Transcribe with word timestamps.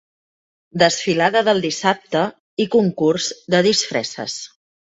Desfilada 0.83 1.43
del 1.49 1.61
dissabte 1.67 2.23
i 2.67 2.69
concurs 2.79 3.31
de 3.57 3.63
disfresses. 3.71 4.43